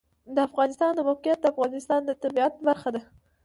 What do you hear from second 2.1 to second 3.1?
طبیعت برخه ده.